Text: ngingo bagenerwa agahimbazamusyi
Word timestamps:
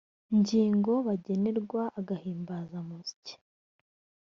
ngingo 0.37 0.91
bagenerwa 1.07 1.81
agahimbazamusyi 1.99 3.33